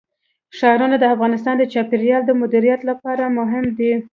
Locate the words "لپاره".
2.89-3.23